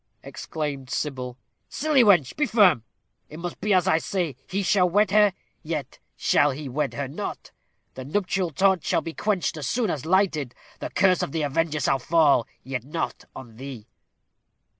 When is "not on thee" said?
12.83-13.85